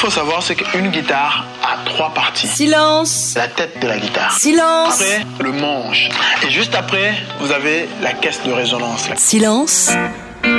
faut 0.00 0.10
savoir, 0.10 0.42
c'est 0.42 0.54
qu'une 0.54 0.88
guitare 0.90 1.44
a 1.62 1.84
trois 1.84 2.08
parties. 2.14 2.46
Silence. 2.46 3.34
La 3.36 3.48
tête 3.48 3.78
de 3.82 3.86
la 3.86 3.98
guitare. 3.98 4.32
Silence. 4.32 4.94
Après, 4.94 5.26
le 5.40 5.52
manche. 5.52 6.08
Et 6.42 6.50
juste 6.50 6.74
après, 6.74 7.12
vous 7.38 7.52
avez 7.52 7.86
la 8.00 8.14
caisse 8.14 8.40
de 8.46 8.50
résonance. 8.50 9.10
Silence. 9.16 9.90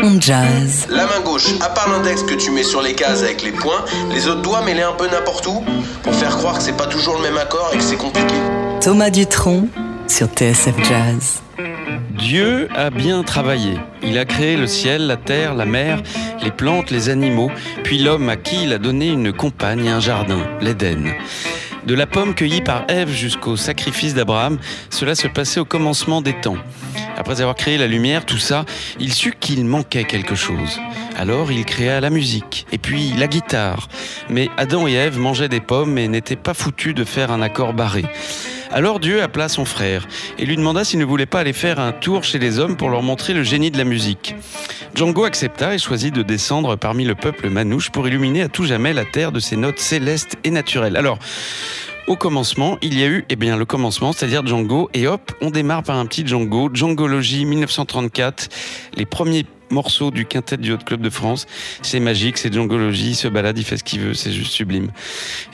On 0.03 0.21
jazz. 0.21 0.85
La 0.89 1.07
main 1.07 1.21
gauche, 1.25 1.47
à 1.59 1.69
part 1.69 1.89
l'index 1.89 2.21
que 2.21 2.35
tu 2.35 2.51
mets 2.51 2.61
sur 2.61 2.83
les 2.83 2.93
cases 2.93 3.23
avec 3.23 3.41
les 3.41 3.51
points, 3.51 3.83
les 4.11 4.27
autres 4.27 4.43
doigts 4.43 4.61
mets-les 4.61 4.83
un 4.83 4.93
peu 4.93 5.07
n'importe 5.07 5.47
où 5.47 5.63
pour 6.03 6.13
faire 6.13 6.37
croire 6.37 6.59
que 6.59 6.63
c'est 6.63 6.77
pas 6.77 6.85
toujours 6.85 7.15
le 7.15 7.23
même 7.23 7.37
accord 7.37 7.71
et 7.73 7.77
que 7.77 7.83
c'est 7.83 7.97
compliqué. 7.97 8.35
Thomas 8.79 9.09
Dutronc 9.09 9.69
sur 10.07 10.27
TSF 10.27 10.75
Jazz. 10.83 11.41
Dieu 12.21 12.69
a 12.75 12.91
bien 12.91 13.23
travaillé. 13.23 13.79
Il 14.03 14.19
a 14.19 14.25
créé 14.25 14.55
le 14.55 14.67
ciel, 14.67 15.07
la 15.07 15.17
terre, 15.17 15.55
la 15.55 15.65
mer, 15.65 16.03
les 16.43 16.51
plantes, 16.51 16.91
les 16.91 17.09
animaux, 17.09 17.49
puis 17.83 17.97
l'homme 17.97 18.29
à 18.29 18.37
qui 18.37 18.65
il 18.65 18.73
a 18.73 18.77
donné 18.77 19.07
une 19.07 19.33
compagne 19.33 19.85
et 19.85 19.89
un 19.89 19.99
jardin, 19.99 20.37
l'Éden. 20.61 21.15
De 21.87 21.95
la 21.95 22.05
pomme 22.05 22.35
cueillie 22.35 22.61
par 22.61 22.85
Ève 22.89 23.09
jusqu'au 23.09 23.57
sacrifice 23.57 24.13
d'Abraham, 24.13 24.59
cela 24.91 25.15
se 25.15 25.27
passait 25.27 25.59
au 25.59 25.65
commencement 25.65 26.21
des 26.21 26.33
temps. 26.33 26.57
Après 27.17 27.41
avoir 27.41 27.55
créé 27.55 27.79
la 27.79 27.87
lumière, 27.87 28.23
tout 28.23 28.37
ça, 28.37 28.65
il 28.99 29.13
sut 29.13 29.33
qu'il 29.39 29.65
manquait 29.65 30.03
quelque 30.03 30.35
chose. 30.35 30.79
Alors 31.17 31.51
il 31.51 31.65
créa 31.65 32.01
la 32.01 32.11
musique, 32.11 32.67
et 32.71 32.77
puis 32.77 33.13
la 33.17 33.25
guitare. 33.25 33.87
Mais 34.29 34.47
Adam 34.57 34.87
et 34.87 34.93
Ève 34.93 35.17
mangeaient 35.17 35.49
des 35.49 35.59
pommes 35.59 35.97
et 35.97 36.07
n'étaient 36.07 36.35
pas 36.35 36.53
foutus 36.53 36.93
de 36.93 37.03
faire 37.03 37.31
un 37.31 37.41
accord 37.41 37.73
barré. 37.73 38.05
Alors 38.73 38.99
Dieu 38.99 39.21
appela 39.21 39.49
son 39.49 39.65
frère 39.65 40.07
et 40.37 40.45
lui 40.45 40.55
demanda 40.55 40.83
s'il 40.83 40.99
ne 40.99 41.05
voulait 41.05 41.25
pas 41.25 41.41
aller 41.41 41.53
faire 41.53 41.79
un 41.79 41.91
tour 41.91 42.23
chez 42.23 42.39
les 42.39 42.57
hommes 42.57 42.77
pour 42.77 42.89
leur 42.89 43.03
montrer 43.03 43.33
le 43.33 43.43
génie 43.43 43.69
de 43.69 43.77
la 43.77 43.83
musique. 43.83 44.35
Django 44.95 45.25
accepta 45.25 45.73
et 45.73 45.77
choisit 45.77 46.13
de 46.13 46.21
descendre 46.21 46.77
parmi 46.77 47.03
le 47.03 47.15
peuple 47.15 47.49
manouche 47.49 47.89
pour 47.89 48.07
illuminer 48.07 48.43
à 48.43 48.47
tout 48.47 48.65
jamais 48.65 48.93
la 48.93 49.03
terre 49.03 49.31
de 49.31 49.39
ses 49.39 49.57
notes 49.57 49.79
célestes 49.79 50.37
et 50.43 50.51
naturelles. 50.51 50.95
Alors, 50.95 51.19
au 52.07 52.15
commencement, 52.15 52.77
il 52.81 52.97
y 52.97 53.03
a 53.03 53.07
eu 53.07 53.25
eh 53.29 53.35
bien, 53.35 53.57
le 53.57 53.65
commencement, 53.65 54.13
c'est-à-dire 54.13 54.45
Django, 54.45 54.89
et 54.93 55.07
hop, 55.07 55.31
on 55.41 55.49
démarre 55.49 55.83
par 55.83 55.97
un 55.97 56.05
petit 56.05 56.25
Django, 56.25 56.69
Djangologie 56.73 57.45
1934, 57.45 58.49
les 58.95 59.05
premiers 59.05 59.45
morceaux 59.69 60.11
du 60.11 60.25
quintet 60.25 60.57
du 60.57 60.73
Hot 60.73 60.79
Club 60.85 61.01
de 61.01 61.09
France. 61.09 61.45
C'est 61.81 61.99
magique, 61.99 62.37
c'est 62.37 62.53
Djangologie, 62.53 63.11
il 63.11 63.15
se 63.15 63.27
balade, 63.27 63.57
il 63.57 63.63
fait 63.63 63.77
ce 63.77 63.83
qu'il 63.83 64.01
veut, 64.01 64.13
c'est 64.13 64.31
juste 64.31 64.51
sublime. 64.51 64.91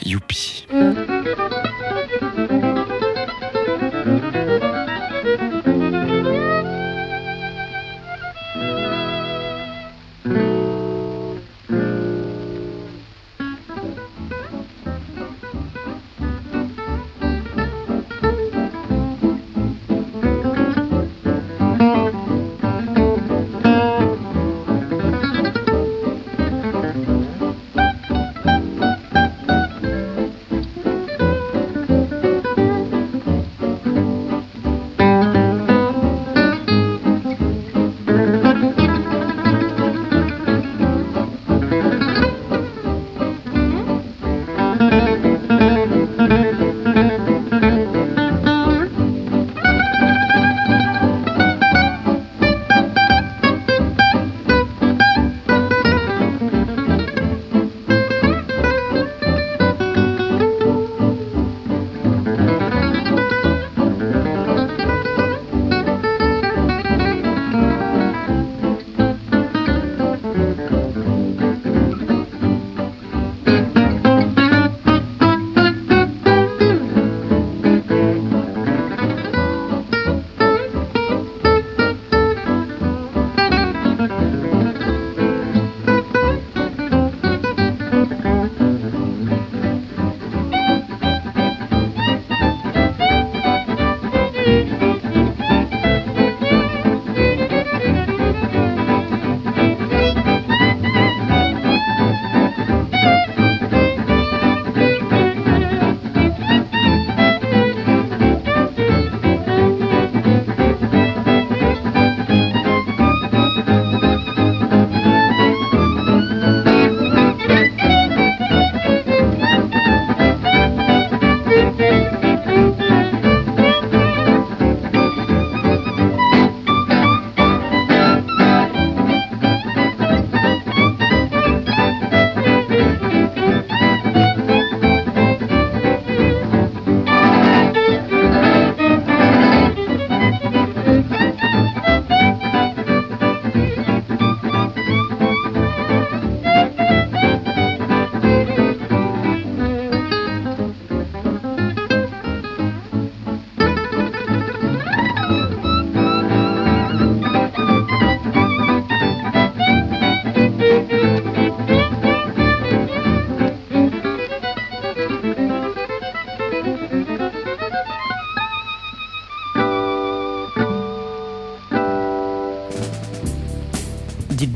Youpi. 0.04 0.66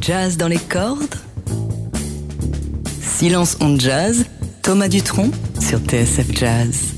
Jazz 0.03 0.37
dans 0.37 0.49
les 0.49 0.59
cordes? 0.59 1.15
Silence 3.01 3.57
on 3.61 3.79
jazz, 3.79 4.25
Thomas 4.61 4.89
Dutronc 4.89 5.31
sur 5.61 5.79
TSF 5.79 6.37
Jazz. 6.37 6.95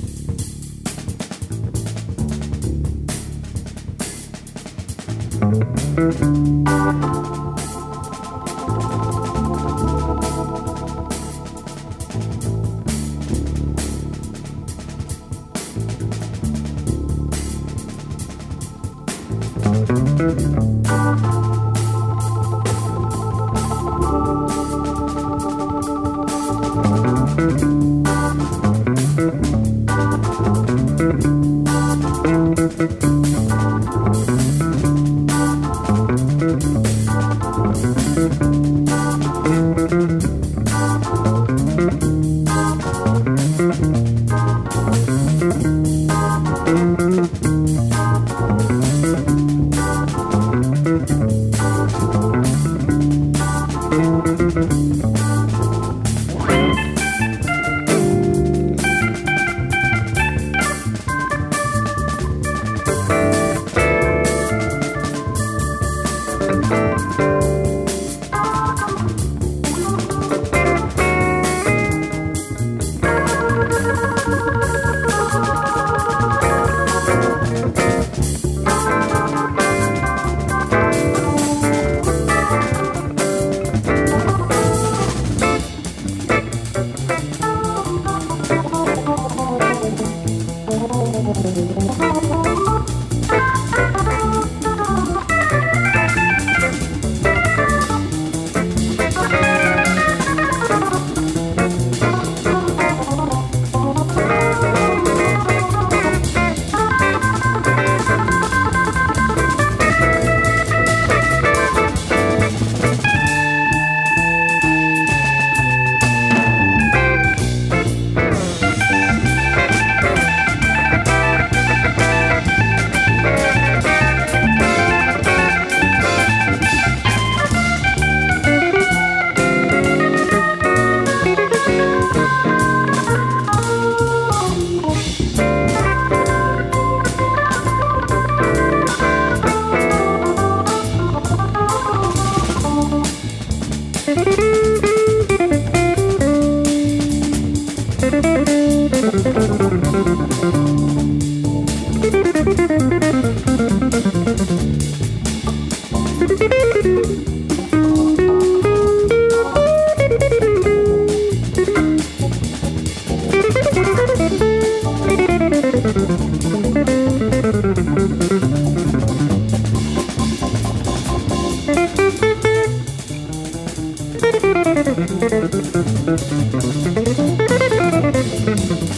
Thank 176.84 177.08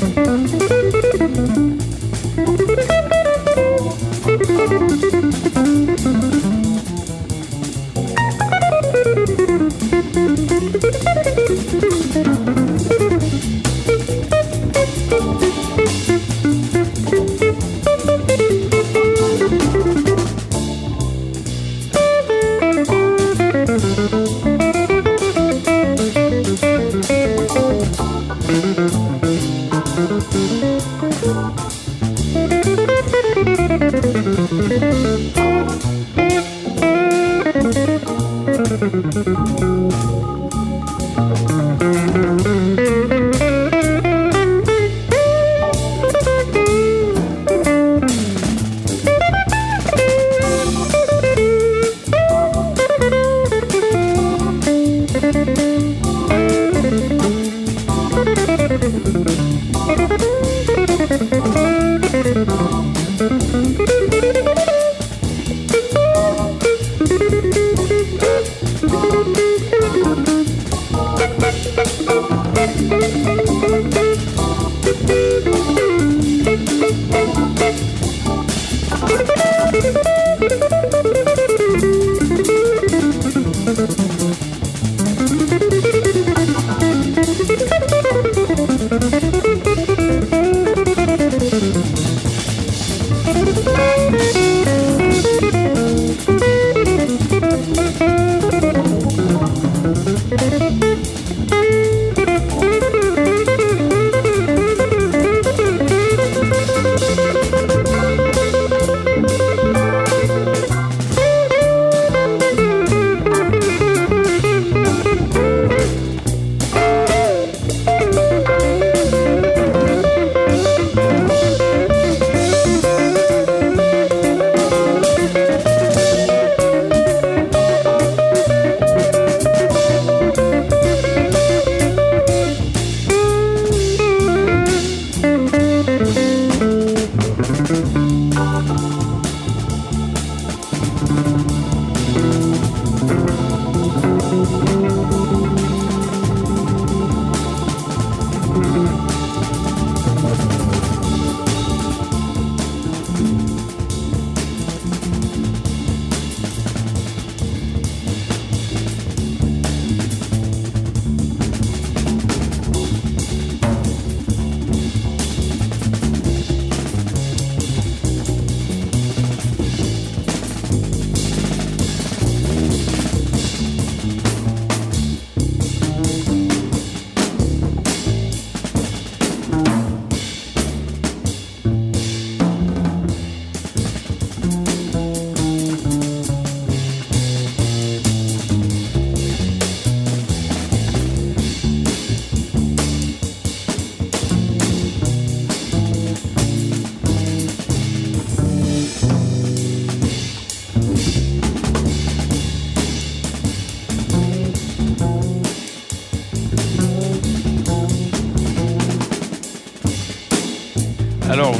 you. 0.02 0.15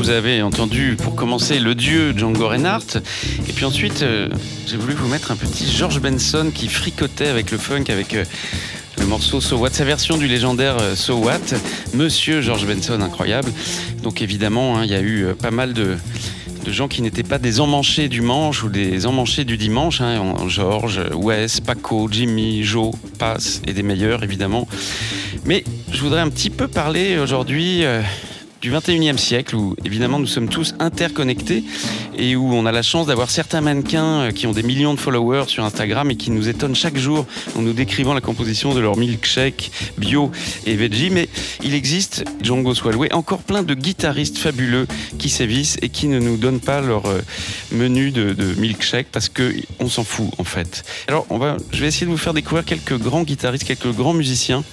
Vous 0.07 0.13
avez 0.13 0.41
entendu 0.41 0.97
pour 1.03 1.17
commencer 1.17 1.59
le 1.59 1.75
dieu 1.75 2.17
Django 2.17 2.47
Reinhardt. 2.47 2.99
Et 3.49 3.53
puis 3.53 3.65
ensuite, 3.65 4.03
euh, 4.03 4.29
j'ai 4.65 4.77
voulu 4.77 4.95
vous 4.95 5.09
mettre 5.09 5.33
un 5.33 5.37
petit 5.37 5.67
George 5.69 6.01
Benson 6.01 6.53
qui 6.55 6.69
fricotait 6.69 7.27
avec 7.27 7.51
le 7.51 7.59
funk, 7.59 7.87
avec 7.89 8.15
euh, 8.15 8.25
le 9.01 9.07
morceau 9.07 9.41
So 9.41 9.57
What, 9.57 9.71
sa 9.71 9.85
version 9.85 10.17
du 10.17 10.29
légendaire 10.29 10.77
euh, 10.81 10.95
So 10.95 11.17
What. 11.17 11.57
Monsieur 11.93 12.41
George 12.41 12.69
Benson, 12.69 13.01
incroyable. 13.01 13.51
Donc 14.05 14.23
évidemment, 14.23 14.79
hein, 14.79 14.85
il 14.85 14.93
y 14.93 14.95
a 14.95 15.03
eu 15.03 15.35
pas 15.35 15.51
mal 15.51 15.73
de, 15.73 15.97
gens 16.69 16.87
qui 16.87 17.03
n'étaient 17.03 17.25
pas 17.25 17.39
des 17.39 17.59
emmanchés 17.59 18.09
du 18.09 18.21
manche 18.21 18.63
ou 18.63 18.69
des 18.69 19.07
emmanchés 19.07 19.45
du 19.45 19.57
dimanche. 19.57 20.01
Hein, 20.01 20.35
George, 20.47 21.01
Wes, 21.15 21.61
Paco, 21.61 22.09
Jimmy, 22.09 22.63
Joe, 22.63 22.95
Pass 23.19 23.61
et 23.67 23.73
des 23.73 23.83
meilleurs 23.83 24.23
évidemment. 24.23 24.69
Mais 25.47 25.65
je 25.91 26.01
voudrais 26.01 26.21
un 26.21 26.29
petit 26.29 26.51
peu 26.51 26.69
parler 26.69 27.19
aujourd'hui 27.19 27.85
du 28.67 28.73
21e 28.73 29.17
siècle 29.17 29.55
où 29.55 29.77
évidemment 29.85 30.19
nous 30.19 30.27
sommes 30.27 30.49
tous 30.49 30.75
interconnectés 30.81 31.63
et 32.17 32.37
où 32.37 32.53
on 32.53 32.67
a 32.67 32.73
la 32.73 32.83
chance 32.83 33.07
d'avoir 33.07 33.31
certains 33.31 33.61
mannequins 33.61 34.21
euh, 34.21 34.31
qui 34.31 34.47
ont 34.47 34.53
des 34.53 34.63
millions 34.63 34.95
de 34.95 35.01
followers 35.01 35.45
sur 35.47 35.65
Instagram 35.65 36.11
et 36.11 36.17
qui 36.17 36.31
nous 36.31 36.49
étonnent 36.49 36.75
chaque 36.75 36.97
jour 36.97 37.27
en 37.57 37.63
nous 37.63 37.73
décrivant 37.73 38.15
la 38.15 38.21
composition 38.21 38.75
de 38.75 38.81
leur 38.81 38.97
milkshake 38.97 39.71
bio 39.99 40.31
et 40.65 40.77
veggie. 40.77 41.11
Mais 41.11 41.29
il 41.63 41.75
existe, 41.75 42.25
Django 42.43 42.75
Swalway, 42.75 43.13
encore 43.13 43.41
plein 43.41 43.63
de 43.63 43.75
guitaristes 43.75 44.39
fabuleux 44.39 44.87
qui 45.19 45.29
sévissent 45.29 45.79
et 45.83 45.89
qui 45.89 46.09
ne 46.09 46.19
nous 46.19 46.37
donnent 46.37 46.61
pas 46.61 46.81
leur 46.81 47.07
euh, 47.07 47.21
menu 47.73 48.11
de, 48.11 48.35
milkshake 48.57 49.09
parce 49.13 49.29
qu'on 49.29 49.89
s'en 49.89 50.05
fout 50.05 50.31
en 50.39 50.45
fait. 50.45 50.85
Alors 51.09 51.27
on 51.31 51.39
va, 51.39 51.57
je 51.73 51.81
vais 51.81 51.89
essayer 51.89 52.07
de 52.07 52.11
vous 52.11 52.17
faire 52.17 52.35
découvrir 52.35 52.65
quelques 52.65 52.99
grands 52.99 53.23
guitaristes, 53.23 53.65
quelques 53.65 53.93
grands 53.95 54.15
musiciens 54.15 54.65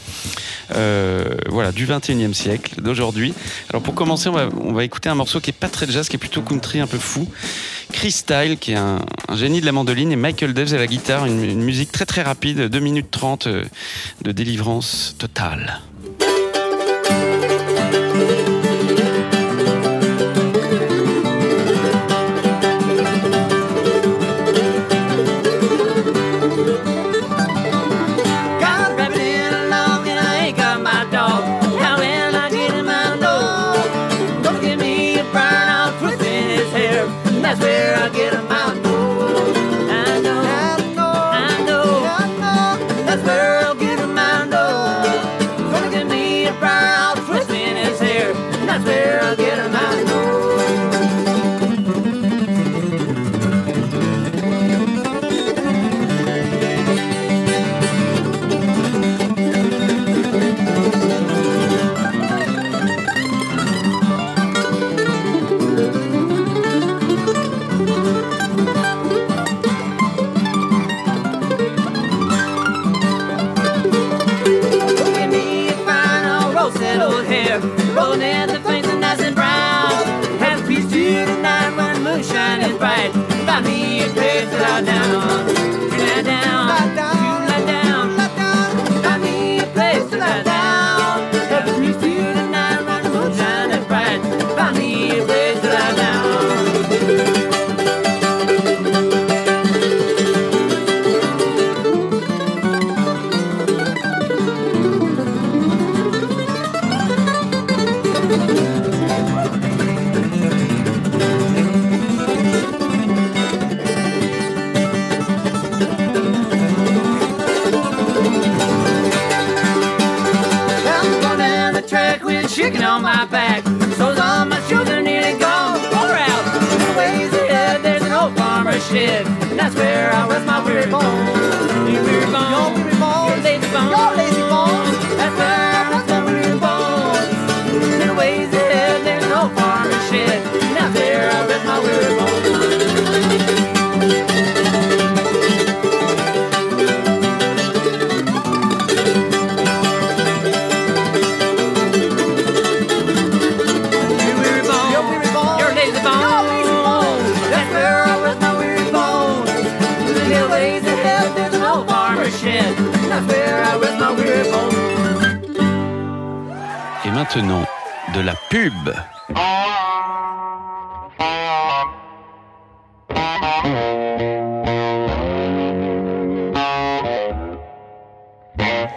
euh, 0.76 1.36
voilà, 1.50 1.72
du 1.72 1.86
21e 1.86 2.34
siècle, 2.34 2.82
d'aujourd'hui. 2.82 3.34
Alors 3.70 3.82
pour 3.82 3.96
commencer, 3.96 4.30
on 4.30 4.74
va, 4.74 4.84
écouter 4.84 5.10
un 5.10 5.16
morceau 5.16 5.40
qui 5.40 5.50
est 5.50 5.54
pas 5.54 5.70
très 5.70 5.90
jazz, 5.90 6.08
qui 6.10 6.16
est 6.16 6.20
plutôt 6.20 6.42
country, 6.42 6.80
un 6.80 6.88
peu 6.88 6.98
fou. 6.98 7.28
Chris 7.92 8.12
Style, 8.12 8.58
qui 8.60 8.72
est 8.74 8.78
un, 8.78 9.00
génie 9.34 9.62
de 9.62 9.66
la 9.66 9.72
mandoline, 9.72 10.12
et 10.12 10.16
Michael 10.16 10.54
Devs 10.54 10.74
à 10.74 10.78
la 10.78 10.88
guitare, 10.88 11.26
une, 11.26 11.44
une 11.44 11.64
musique 11.64 11.92
très 11.92 12.06
très 12.06 12.22
rapide, 12.22 12.62
2 12.70 12.80
minutes 12.80 13.12
30 13.12 13.48
euh, 13.48 13.66
de 14.22 14.32
délivrance 14.32 15.16
totale. 15.18 15.80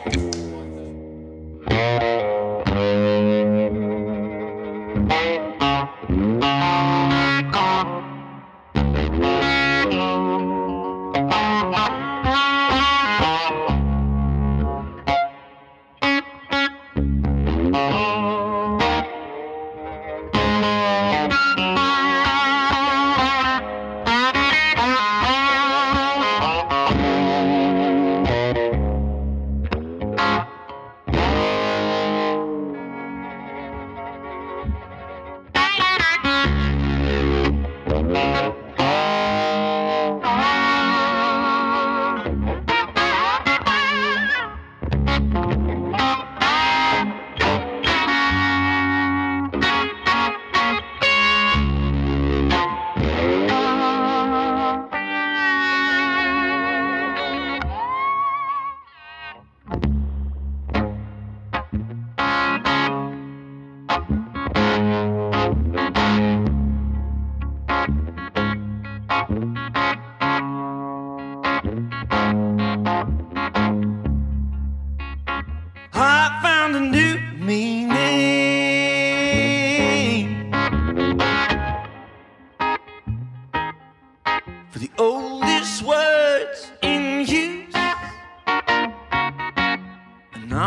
Bye. 0.04 0.25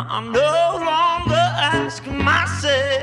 I'm 0.07 0.31
no 0.31 0.79
longer 0.79 1.35
asking 1.35 2.23
myself. 2.23 2.98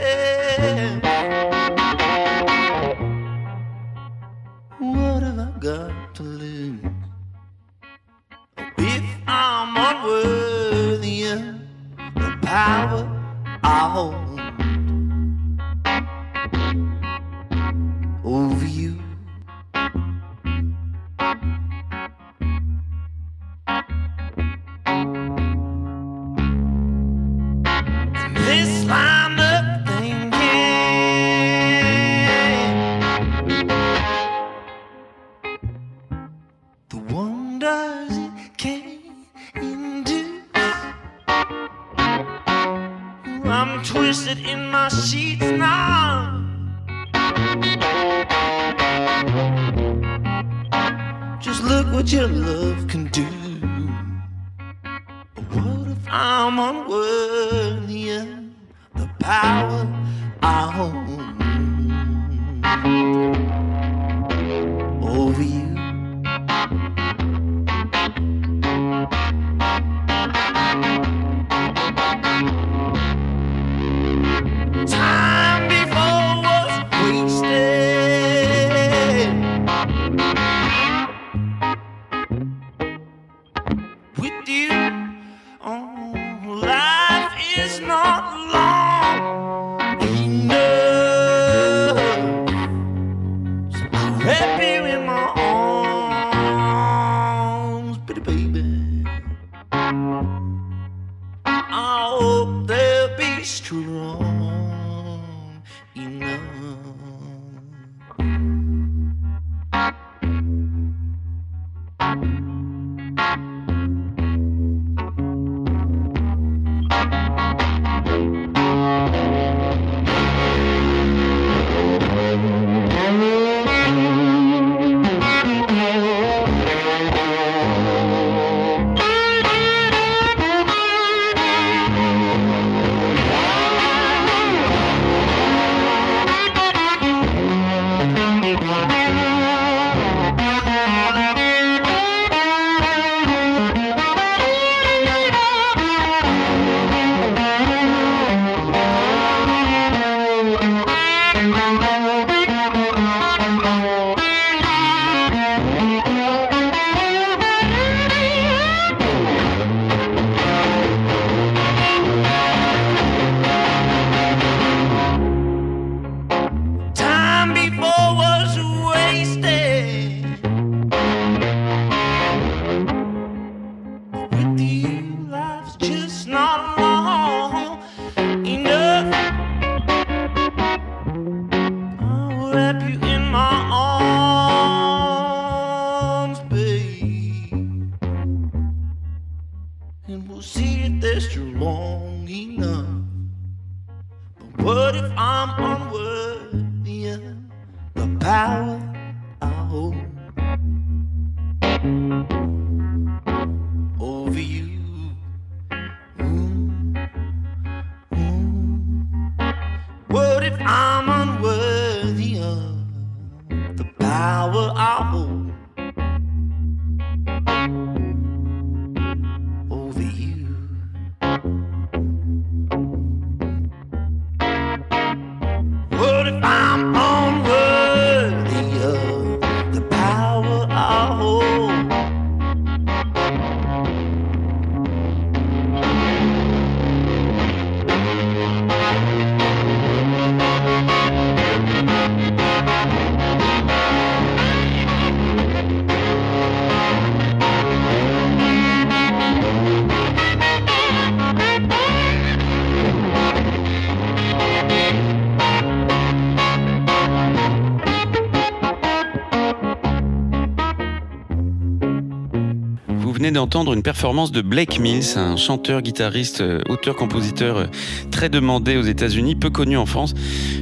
Vous 263.16 263.20
venez 263.20 263.32
d'entendre 263.32 263.72
une 263.72 263.82
performance 263.82 264.30
de 264.30 264.42
Blake 264.42 264.78
Mills, 264.78 265.16
un 265.16 265.36
chanteur, 265.36 265.80
guitariste, 265.80 266.42
euh, 266.42 266.60
auteur, 266.68 266.94
compositeur 266.94 267.56
euh, 267.56 267.66
très 268.10 268.28
demandé 268.28 268.76
aux 268.76 268.82
États-Unis, 268.82 269.36
peu 269.36 269.48
connu 269.48 269.78
en 269.78 269.86
France, 269.86 270.12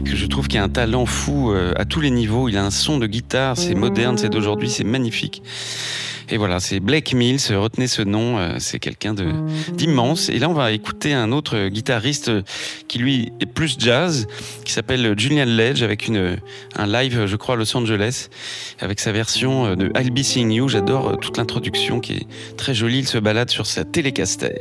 que 0.05 0.15
je 0.15 0.25
trouve 0.27 0.47
qui 0.47 0.57
a 0.57 0.63
un 0.63 0.69
talent 0.69 1.05
fou 1.05 1.51
euh, 1.51 1.73
à 1.75 1.85
tous 1.85 2.01
les 2.01 2.13
niveaux. 2.13 2.49
Il 2.49 2.57
a 2.57 2.65
un 2.65 2.71
son 2.71 2.99
de 2.99 3.09
guitare, 3.09 3.57
c'est 3.57 3.75
moderne, 3.75 4.19
c'est 4.19 4.29
d'aujourd'hui, 4.29 4.71
c'est 4.71 4.85
magnifique. 4.85 5.43
Et 6.31 6.37
voilà, 6.37 6.61
c'est 6.61 6.81
Blake 6.81 7.13
Mills, 7.13 7.41
retenez 7.55 7.87
ce 7.87 8.03
nom, 8.03 8.39
euh, 8.39 8.57
c'est 8.59 8.79
quelqu'un 8.79 9.15
d'immense. 9.73 10.29
Et 10.29 10.39
là, 10.39 10.49
on 10.49 10.55
va 10.55 10.73
écouter 10.73 11.13
un 11.13 11.33
autre 11.33 11.69
guitariste 11.69 12.31
qui 12.89 12.99
lui 12.99 13.33
est 13.41 13.47
plus 13.47 13.77
jazz, 13.79 14.27
qui 14.65 14.73
s'appelle 14.73 15.15
Julian 15.19 15.45
Ledge, 15.47 15.83
avec 15.83 16.09
une, 16.09 16.39
un 16.77 16.87
live, 16.87 17.27
je 17.27 17.37
crois, 17.37 17.55
à 17.55 17.59
Los 17.59 17.77
Angeles, 17.77 18.29
avec 18.81 19.01
sa 19.01 19.13
version 19.13 19.77
de 19.77 19.91
I'll 19.99 20.11
Be 20.11 20.23
Seeing 20.23 20.51
You. 20.51 20.69
J'adore 20.69 21.19
toute 21.21 21.37
l'introduction 21.37 22.01
qui 22.01 22.15
est 22.15 22.27
très 22.57 22.75
jolie. 22.75 23.01
Il 23.01 23.09
se 23.09 23.19
balade 23.19 23.51
sur 23.51 23.67
sa 23.67 23.85
télécaster. 23.85 24.61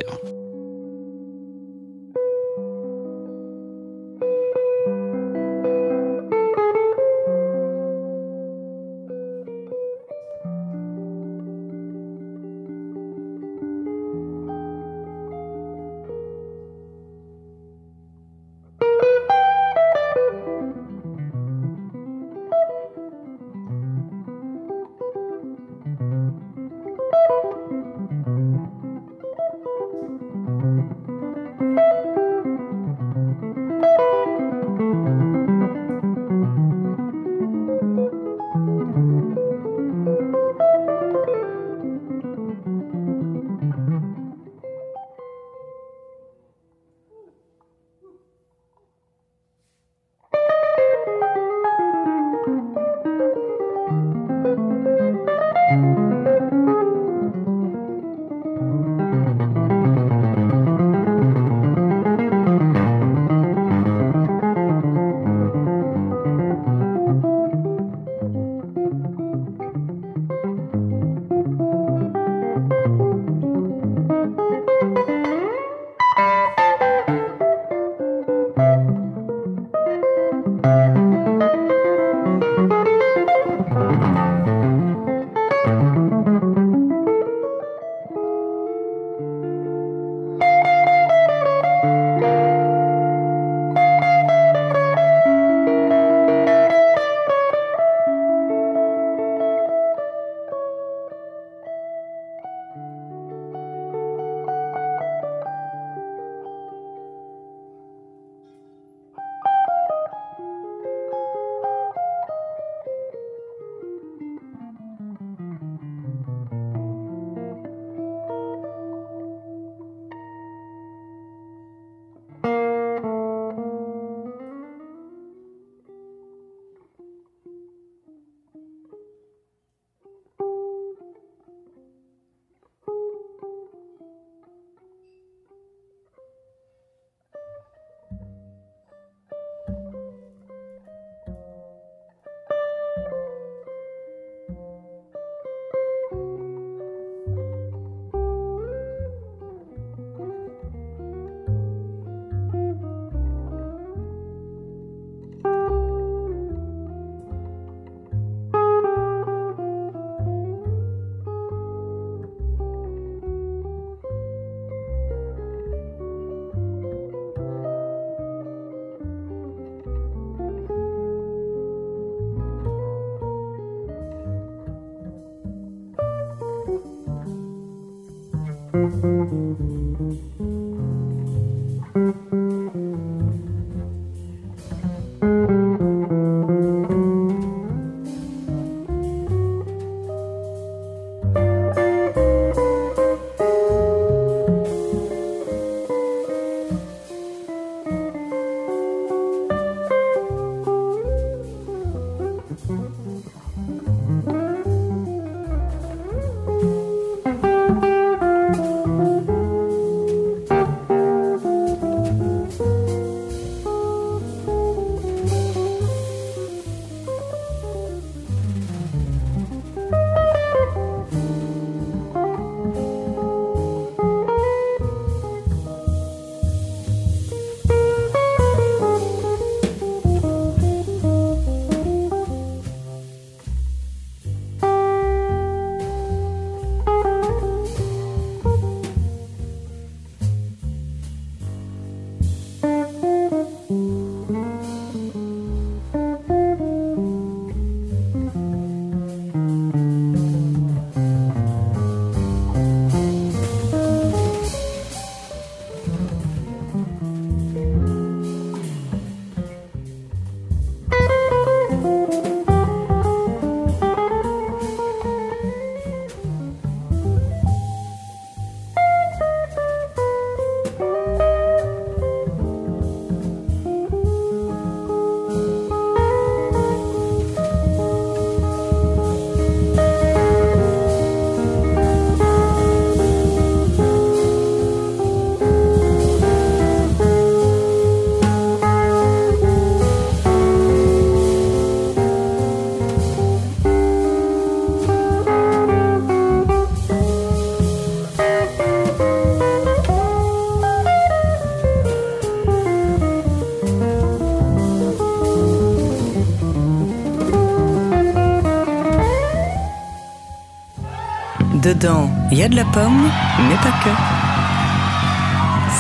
Dedans, 311.83 312.09
il 312.31 312.37
y 312.37 312.43
a 312.43 312.47
de 312.47 312.55
la 312.55 312.63
pomme, 312.63 313.09
mais 313.49 313.55
pas 313.55 313.73
que. 313.83 313.89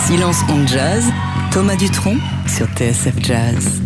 Silence 0.05 0.43
on 0.49 0.67
jazz, 0.67 1.05
Thomas 1.51 1.77
Dutronc 1.77 2.17
sur 2.45 2.67
TSF 2.75 3.21
Jazz. 3.21 3.82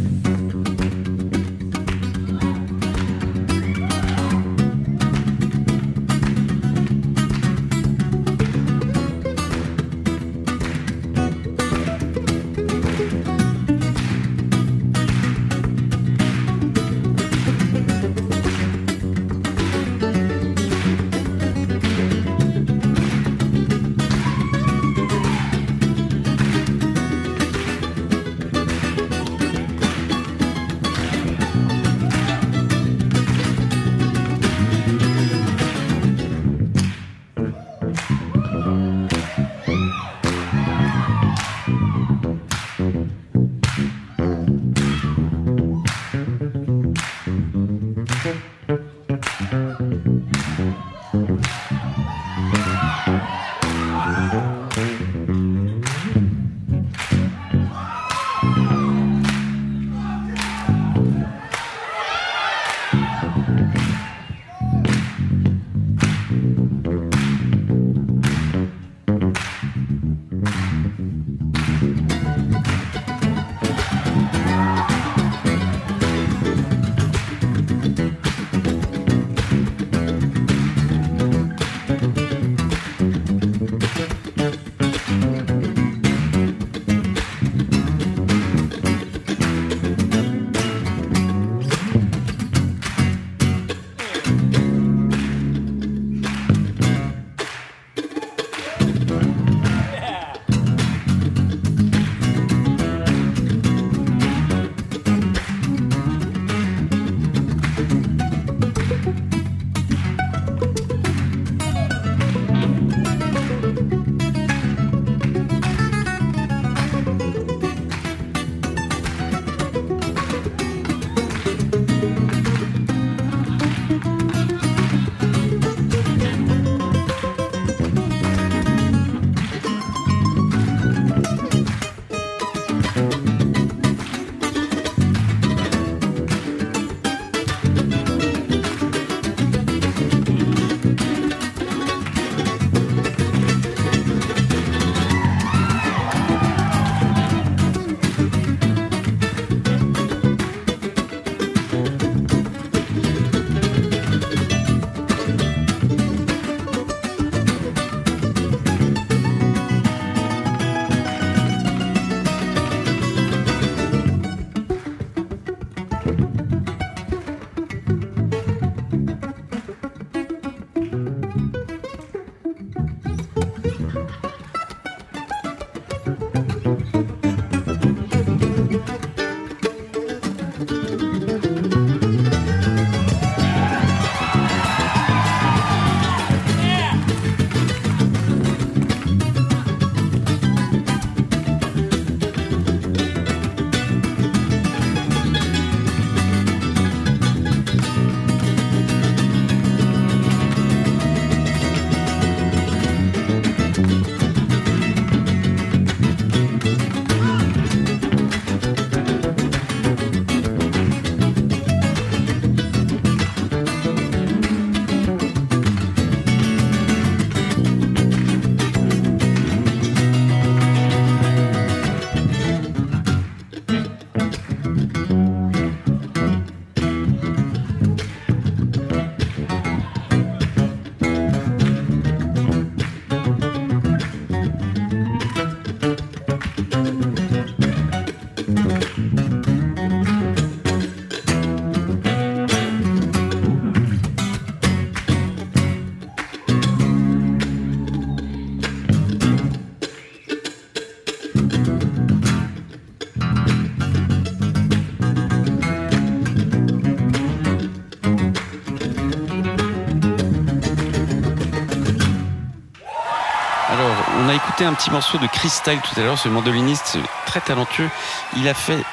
Un 264.65 264.73
petit 264.73 264.89
morceau 264.89 265.19
de 265.19 265.27
Chris 265.27 265.51
tout 265.63 265.99
à 265.99 266.03
l'heure, 266.03 266.17
ce 266.17 266.29
mandoliniste 266.29 266.97
très 267.27 267.41
talentueux. 267.41 267.89
Il 268.37 268.47
a 268.47 268.55
fait 268.55 268.83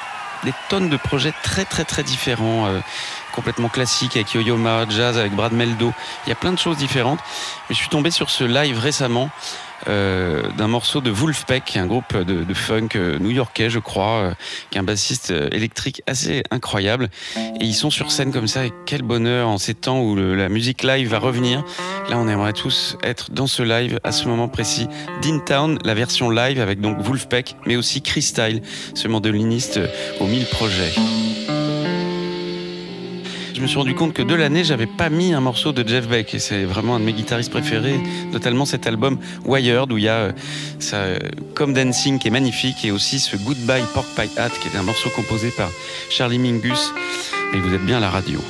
des 0.43 0.53
tonnes 0.69 0.89
de 0.89 0.97
projets 0.97 1.33
très 1.43 1.65
très 1.65 1.85
très 1.85 2.03
différents, 2.03 2.67
euh, 2.67 2.79
complètement 3.31 3.69
classiques 3.69 4.15
avec 4.15 4.33
Yo-Yo 4.33 4.57
Ma, 4.57 4.87
jazz 4.87 5.17
avec 5.17 5.33
Brad 5.33 5.53
Meldo. 5.53 5.91
Il 6.25 6.29
y 6.29 6.31
a 6.31 6.35
plein 6.35 6.51
de 6.51 6.59
choses 6.59 6.77
différentes. 6.77 7.19
Mais 7.67 7.75
je 7.75 7.79
suis 7.79 7.89
tombé 7.89 8.11
sur 8.11 8.29
ce 8.29 8.43
live 8.43 8.77
récemment 8.77 9.31
euh, 9.87 10.43
d'un 10.57 10.67
morceau 10.67 11.01
de 11.01 11.11
Wolfpack, 11.11 11.77
un 11.77 11.85
groupe 11.85 12.15
de, 12.17 12.53
funk 12.53 12.89
euh, 12.95 13.19
new-yorkais, 13.19 13.69
je 13.69 13.79
crois, 13.79 14.33
qui 14.69 14.77
est 14.77 14.81
un 14.81 14.83
bassiste 14.83 15.31
électrique 15.51 16.01
assez 16.07 16.43
incroyable. 16.51 17.09
Et 17.37 17.65
ils 17.65 17.73
sont 17.73 17.89
sur 17.89 18.11
scène 18.11 18.31
comme 18.31 18.47
ça, 18.47 18.65
et 18.65 18.73
quel 18.85 19.01
bonheur 19.01 19.47
en 19.47 19.57
ces 19.57 19.73
temps 19.73 20.01
où 20.01 20.15
la 20.15 20.49
musique 20.49 20.83
live 20.83 21.09
va 21.09 21.19
revenir 21.19 21.63
Là, 22.09 22.17
on 22.17 22.27
aimerait 22.27 22.53
tous 22.53 22.97
être 23.03 23.31
dans 23.31 23.47
ce 23.47 23.63
live 23.63 23.99
à 24.03 24.11
ce 24.11 24.27
moment 24.27 24.47
précis. 24.47 24.87
Dean 25.21 25.39
Town, 25.39 25.79
la 25.83 25.93
version 25.93 26.29
live 26.29 26.59
avec 26.59 26.79
donc 26.79 26.99
Wolfpack, 26.99 27.55
mais 27.65 27.75
aussi 27.75 28.01
Chris 28.01 28.21
Style, 28.21 28.61
ce 28.93 29.07
mandoliniste 29.07 29.79
aux 30.19 30.27
mille 30.27 30.45
projets. 30.45 30.93
Je 33.55 33.61
me 33.61 33.67
suis 33.67 33.77
rendu 33.77 33.95
compte 33.95 34.11
que 34.11 34.21
de 34.21 34.35
l'année, 34.35 34.65
j'avais 34.65 34.85
pas 34.85 35.09
mis 35.09 35.31
un 35.31 35.39
morceau 35.39 35.71
de 35.71 35.87
Jeff 35.87 36.09
Beck 36.09 36.33
et 36.33 36.39
c'est 36.39 36.65
vraiment 36.65 36.97
un 36.97 36.99
de 36.99 37.05
mes 37.05 37.13
guitaristes 37.13 37.51
préférés, 37.51 37.97
notamment 38.33 38.65
cet 38.65 38.85
album 38.85 39.17
Wired 39.45 39.93
où 39.93 39.97
il 39.97 40.03
y 40.03 40.09
a 40.09 40.15
euh, 40.15 40.31
ça, 40.79 40.97
euh, 40.97 41.17
Comme 41.53 41.73
Dancing 41.73 42.19
qui 42.19 42.27
est 42.27 42.31
magnifique 42.31 42.83
et 42.83 42.91
aussi 42.91 43.17
ce 43.17 43.37
Goodbye 43.37 43.83
Pork 43.93 44.07
Pie 44.13 44.37
Hat 44.37 44.49
qui 44.49 44.67
est 44.67 44.77
un 44.77 44.83
morceau 44.83 45.09
composé 45.15 45.51
par 45.51 45.69
Charlie 46.09 46.37
Mingus. 46.37 46.91
Et 47.53 47.59
vous 47.59 47.73
êtes 47.73 47.85
bien 47.85 47.97
à 47.97 48.01
la 48.01 48.09
radio. 48.09 48.41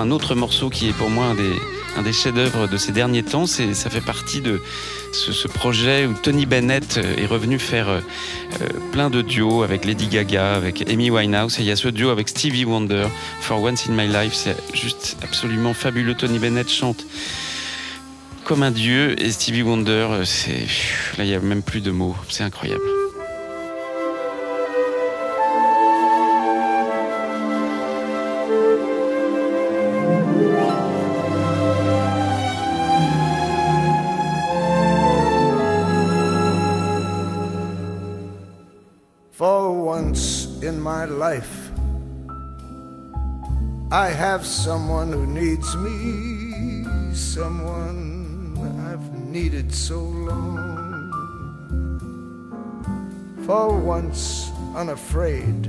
Un 0.00 0.10
autre 0.10 0.34
morceau 0.34 0.70
qui 0.70 0.88
est 0.88 0.92
pour 0.92 1.10
moi 1.10 1.34
un 1.96 2.02
des 2.02 2.12
chefs-d'œuvre 2.12 2.66
de 2.66 2.76
ces 2.76 2.92
derniers 2.92 3.22
temps. 3.22 3.46
Ça 3.46 3.90
fait 3.90 4.00
partie 4.00 4.40
de 4.40 4.60
ce, 5.12 5.48
projet 5.48 6.06
où 6.06 6.14
Tony 6.14 6.46
Bennett 6.46 6.98
est 7.18 7.26
revenu 7.26 7.58
faire 7.58 7.88
euh, 7.88 8.00
plein 8.92 9.10
de 9.10 9.22
duos 9.22 9.62
avec 9.62 9.84
Lady 9.84 10.06
Gaga, 10.06 10.54
avec 10.54 10.88
Amy 10.88 11.10
Winehouse. 11.10 11.58
Et 11.58 11.62
il 11.62 11.68
y 11.68 11.70
a 11.70 11.76
ce 11.76 11.88
duo 11.88 12.10
avec 12.10 12.28
Stevie 12.28 12.64
Wonder, 12.64 13.06
For 13.40 13.60
Once 13.60 13.88
in 13.88 13.92
My 13.92 14.08
Life. 14.08 14.32
C'est 14.34 14.56
juste 14.74 15.16
absolument 15.22 15.74
fabuleux. 15.74 16.14
Tony 16.14 16.38
Bennett 16.38 16.68
chante 16.68 17.06
comme 18.44 18.62
un 18.62 18.70
dieu 18.70 19.20
et 19.22 19.30
Stevie 19.30 19.62
Wonder, 19.62 20.22
c'est 20.24 20.66
là 21.18 21.24
il 21.24 21.30
y 21.30 21.34
a 21.34 21.40
même 21.40 21.62
plus 21.62 21.80
de 21.80 21.90
mots. 21.90 22.16
C'est 22.28 22.42
incroyable. 22.42 22.99
I 43.92 44.10
have 44.10 44.46
someone 44.46 45.10
who 45.10 45.26
needs 45.26 45.74
me, 45.74 46.84
someone 47.12 48.56
I've 48.86 49.12
needed 49.26 49.74
so 49.74 49.98
long. 49.98 51.10
For 53.44 53.76
once 53.76 54.52
unafraid, 54.76 55.68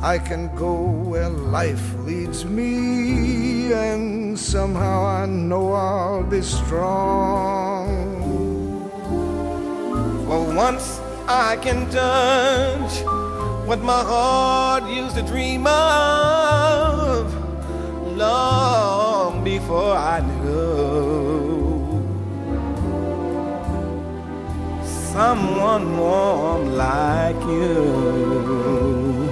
I 0.00 0.16
can 0.16 0.54
go 0.54 0.74
where 0.74 1.28
life 1.28 1.92
leads 2.04 2.44
me, 2.44 3.72
and 3.72 4.38
somehow 4.38 5.06
I 5.06 5.26
know 5.26 5.72
I'll 5.72 6.22
be 6.22 6.40
strong. 6.40 7.98
For 10.26 10.54
once 10.54 11.00
I 11.26 11.56
can 11.56 11.90
touch 11.90 13.23
what 13.66 13.80
my 13.80 14.02
heart 14.02 14.84
used 14.90 15.16
to 15.16 15.22
dream 15.22 15.66
of 15.66 17.34
long 18.14 19.42
before 19.42 19.96
I 19.96 20.20
knew 20.20 21.64
someone 24.84 25.96
warm 25.96 26.74
like 26.74 27.40
you 27.40 27.74
who 28.48 29.30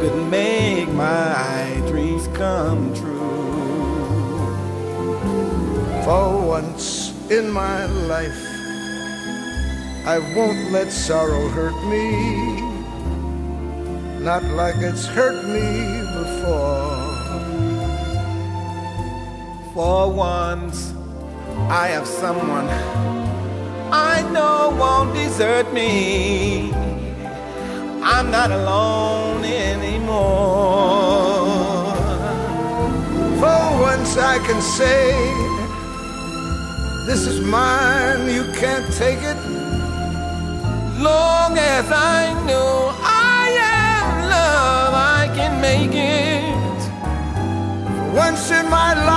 could 0.00 0.28
make 0.28 0.88
my 0.88 1.80
dreams 1.86 2.26
come 2.36 2.92
true. 2.94 3.12
For 6.04 6.46
once 6.46 7.12
in 7.30 7.48
my 7.50 7.86
life, 7.86 8.53
I 10.06 10.18
won't 10.36 10.70
let 10.70 10.92
sorrow 10.92 11.48
hurt 11.48 11.82
me, 11.86 12.60
not 14.22 14.44
like 14.44 14.76
it's 14.76 15.06
hurt 15.06 15.42
me 15.46 16.02
before. 16.20 17.00
For 19.72 20.12
once, 20.12 20.92
I 21.70 21.86
have 21.88 22.06
someone 22.06 22.68
I 23.90 24.20
know 24.30 24.76
won't 24.78 25.14
desert 25.14 25.72
me. 25.72 26.70
I'm 28.02 28.30
not 28.30 28.50
alone 28.50 29.42
anymore. 29.42 30.20
For 33.40 33.80
once, 33.80 34.18
I 34.18 34.36
can 34.46 34.60
say, 34.60 35.14
This 37.06 37.26
is 37.26 37.40
mine, 37.40 38.28
you 38.28 38.44
can't 38.52 38.92
take 38.92 39.22
it 39.22 39.53
long 41.04 41.58
as 41.58 41.86
I 41.92 42.32
know 42.46 42.90
I 43.02 43.44
am 43.78 44.06
love, 44.36 44.94
I 45.18 45.22
can 45.36 45.60
make 45.60 45.92
it. 45.92 46.80
Once 48.16 48.50
in 48.50 48.70
my 48.70 48.94
life, 48.94 49.13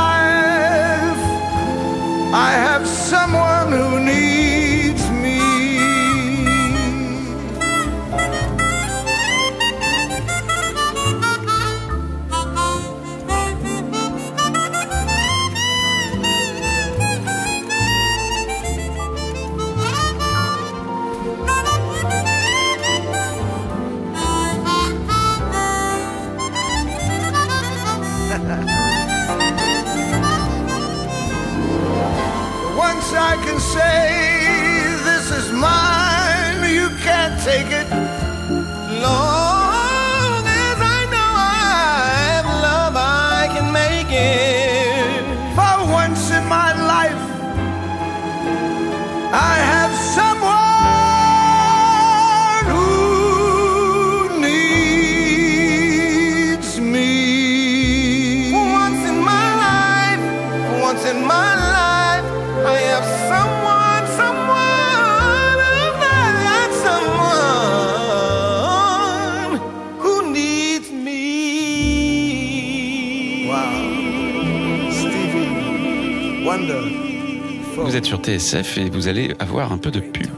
sur 78.06 78.22
TSF 78.22 78.78
et 78.78 78.90
vous 78.90 79.08
allez 79.08 79.34
avoir 79.40 79.72
un 79.72 79.78
peu 79.78 79.92
de 79.92 80.00
pub. 80.00 80.37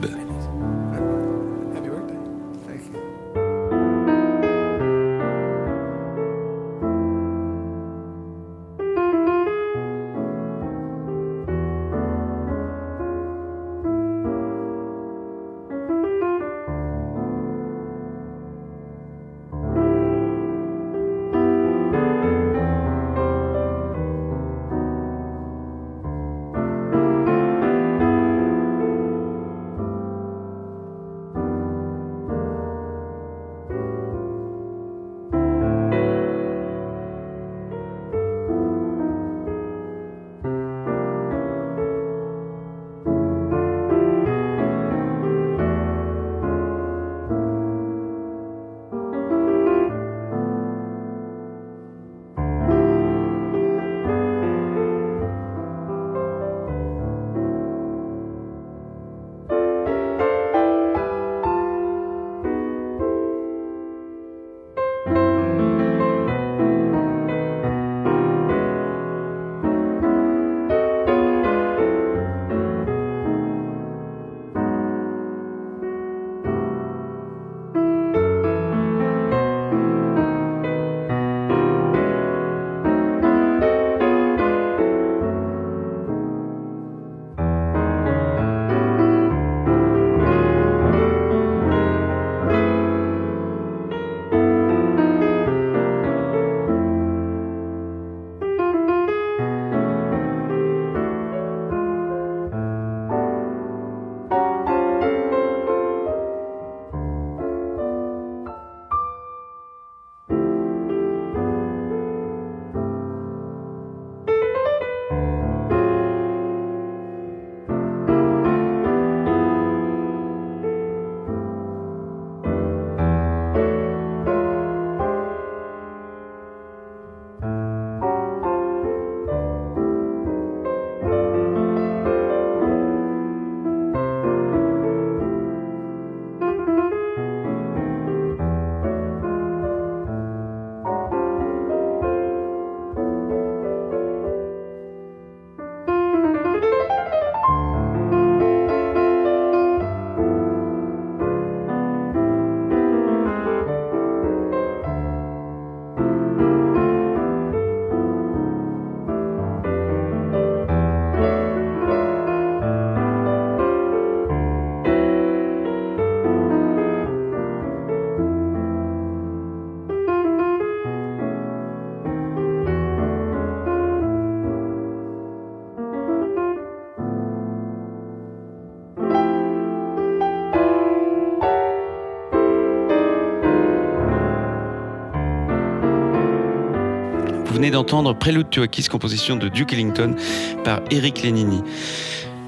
Venez 187.59 187.71
d'entendre 187.71 188.13
Prélude 188.13 188.69
Kiss, 188.71 188.87
composition 188.87 189.35
de 189.35 189.49
Duke 189.49 189.73
Ellington 189.73 190.15
par 190.63 190.79
Eric 190.91 191.23
Lenini. 191.23 191.61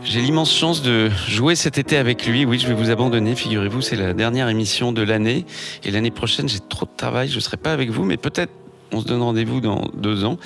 J'ai 0.06 0.22
l'immense 0.22 0.56
chance 0.56 0.82
de 0.82 1.10
jouer 1.28 1.56
cet 1.56 1.78
été 1.78 1.98
avec 1.98 2.26
lui. 2.26 2.46
Oui, 2.46 2.58
je 2.58 2.66
vais 2.66 2.74
vous 2.74 2.92
abandonner, 2.92 3.36
figurez-vous, 3.36 3.82
c'est 3.82 3.98
la 3.98 4.14
dernière 4.14 4.48
émission 4.48 4.94
de 4.94 5.02
l'année. 5.02 5.46
Et 5.84 5.92
l'année 5.92 6.12
prochaine, 6.12 6.48
j'ai 6.48 6.62
trop 6.62 6.86
de 6.86 6.96
travail, 6.96 7.28
je 7.28 7.36
ne 7.36 7.42
serai 7.42 7.58
pas 7.58 7.74
avec 7.74 7.90
vous, 7.90 8.06
mais 8.06 8.16
peut-être 8.16 8.54
on 8.94 9.02
se 9.02 9.06
donne 9.06 9.22
rendez-vous 9.22 9.60
dans 9.60 9.82
deux 9.94 10.24
ans. 10.24 10.38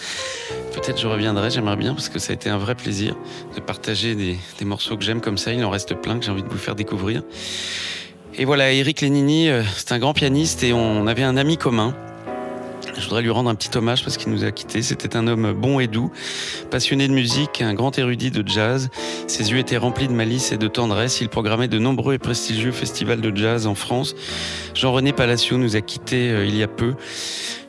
Peut-être 0.73 0.99
je 0.99 1.05
reviendrai, 1.05 1.51
j'aimerais 1.51 1.77
bien, 1.77 1.93
parce 1.93 2.09
que 2.09 2.17
ça 2.17 2.31
a 2.31 2.33
été 2.33 2.49
un 2.49 2.57
vrai 2.57 2.73
plaisir 2.73 3.15
de 3.55 3.61
partager 3.61 4.15
des, 4.15 4.35
des 4.57 4.65
morceaux 4.65 4.97
que 4.97 5.03
j'aime 5.03 5.21
comme 5.21 5.37
ça. 5.37 5.53
Il 5.53 5.63
en 5.63 5.69
reste 5.69 5.93
plein 5.93 6.17
que 6.17 6.25
j'ai 6.25 6.31
envie 6.31 6.41
de 6.41 6.49
vous 6.49 6.57
faire 6.57 6.73
découvrir. 6.73 7.21
Et 8.33 8.45
voilà, 8.45 8.71
Eric 8.71 9.01
Lenini, 9.01 9.47
euh, 9.47 9.61
c'est 9.77 9.91
un 9.91 9.99
grand 9.99 10.15
pianiste 10.15 10.63
et 10.63 10.73
on 10.73 11.05
avait 11.05 11.21
un 11.21 11.37
ami 11.37 11.55
commun. 11.55 11.95
Je 12.97 13.03
voudrais 13.03 13.21
lui 13.21 13.29
rendre 13.29 13.49
un 13.49 13.55
petit 13.55 13.75
hommage 13.77 14.03
parce 14.03 14.17
qu'il 14.17 14.31
nous 14.31 14.43
a 14.43 14.51
quittés. 14.51 14.81
C'était 14.81 15.15
un 15.15 15.27
homme 15.27 15.53
bon 15.53 15.79
et 15.79 15.87
doux, 15.87 16.11
passionné 16.71 17.07
de 17.07 17.13
musique, 17.13 17.61
un 17.61 17.73
grand 17.73 17.97
érudit 17.97 18.31
de 18.31 18.47
jazz. 18.47 18.89
Ses 19.27 19.51
yeux 19.51 19.57
étaient 19.57 19.77
remplis 19.77 20.07
de 20.07 20.13
malice 20.13 20.51
et 20.51 20.57
de 20.57 20.67
tendresse. 20.67 21.21
Il 21.21 21.29
programmait 21.29 21.67
de 21.67 21.79
nombreux 21.79 22.13
et 22.13 22.19
prestigieux 22.19 22.71
festivals 22.71 23.21
de 23.21 23.35
jazz 23.35 23.67
en 23.67 23.75
France. 23.75 24.15
Jean-René 24.73 25.13
Palacio 25.13 25.57
nous 25.57 25.75
a 25.75 25.81
quittés 25.81 26.31
euh, 26.31 26.45
il 26.45 26.55
y 26.55 26.63
a 26.63 26.67
peu 26.67 26.95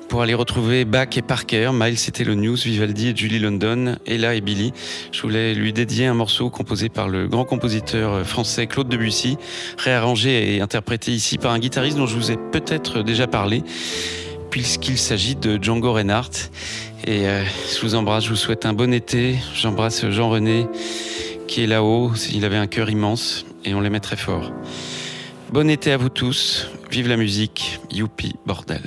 pour 0.09 0.23
aller 0.23 0.35
retrouver 0.35 0.85
Bach 0.85 1.09
et 1.17 1.23
Parker, 1.23 1.71
Miles 1.73 1.99
c'était 1.99 2.25
le 2.25 2.35
News, 2.35 2.57
Vivaldi 2.57 3.09
et 3.09 3.17
Julie 3.17 3.39
London, 3.39 3.97
Ella 4.07 4.35
et 4.35 4.41
Billy. 4.41 4.73
Je 5.13 5.21
voulais 5.23 5.55
lui 5.55 5.73
dédier 5.73 6.07
un 6.07 6.15
morceau 6.15 6.49
composé 6.49 6.89
par 6.89 7.09
le 7.09 7.27
grand 7.27 7.45
compositeur 7.45 8.13
euh, 8.13 8.25
français 8.25 8.67
Claude 8.67 8.89
Debussy, 8.89 9.37
réarrangé 9.79 10.55
et 10.55 10.61
interprété 10.61 11.13
ici 11.13 11.39
par 11.39 11.53
un 11.53 11.59
guitariste 11.59 11.97
dont 11.97 12.07
je 12.07 12.17
vous 12.17 12.31
ai 12.31 12.37
peut-être 12.37 13.03
déjà 13.03 13.27
parlé, 13.27 13.63
puisqu'il 14.57 14.97
s'agit 14.97 15.35
de 15.37 15.63
Django 15.63 15.93
Reinhardt. 15.93 16.51
Et 17.07 17.29
euh, 17.29 17.45
je 17.45 17.79
vous 17.83 17.95
embrasse, 17.95 18.25
je 18.25 18.31
vous 18.31 18.37
souhaite 18.37 18.65
un 18.65 18.73
bon 18.73 18.95
été. 18.95 19.37
J'embrasse 19.55 20.09
Jean-René 20.09 20.67
qui 21.47 21.63
est 21.63 21.67
là-haut. 21.67 22.13
Il 22.33 22.43
avait 22.47 22.57
un 22.57 22.67
cœur 22.67 22.89
immense 22.89 23.45
et 23.67 23.75
on 23.75 23.83
l'aimait 23.83 24.01
très 24.01 24.17
fort. 24.17 24.51
Bon 25.53 25.69
été 25.69 25.93
à 25.93 25.99
vous 25.99 26.09
tous. 26.09 26.71
Vive 26.91 27.07
la 27.07 27.19
musique. 27.19 27.81
Youpi, 27.93 28.37
bordel. 28.47 28.81